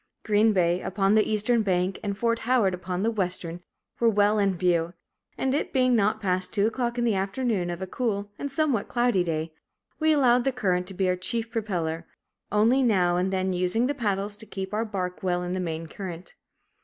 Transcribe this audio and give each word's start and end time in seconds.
Green 0.23 0.51
Bay, 0.51 0.81
upon 0.81 1.13
the 1.13 1.29
eastern 1.31 1.61
bank 1.61 1.99
and 2.03 2.17
Fort 2.17 2.39
Howard 2.39 2.73
upon 2.73 3.03
the 3.03 3.11
western, 3.11 3.61
were 3.99 4.09
well 4.09 4.39
in 4.39 4.57
view; 4.57 4.95
and, 5.37 5.53
it 5.53 5.71
being 5.71 5.95
not 5.95 6.19
past 6.19 6.51
two 6.51 6.65
o'clock 6.65 6.97
in 6.97 7.03
the 7.03 7.13
afternoon 7.13 7.69
of 7.69 7.83
a 7.83 7.85
cool 7.85 8.31
and 8.39 8.51
somewhat 8.51 8.87
cloudy 8.87 9.23
day, 9.23 9.53
we 9.99 10.11
allowed 10.11 10.43
the 10.43 10.51
current 10.51 10.87
to 10.87 10.95
be 10.95 11.07
our 11.07 11.15
chief 11.15 11.51
propeller, 11.51 12.07
only 12.51 12.81
now 12.81 13.15
and 13.15 13.31
then 13.31 13.53
using 13.53 13.85
the 13.85 13.93
paddles 13.93 14.35
to 14.37 14.47
keep 14.47 14.73
our 14.73 14.85
bark 14.85 15.21
well 15.21 15.43
in 15.43 15.53
the 15.53 15.59
main 15.59 15.85
current. 15.85 16.33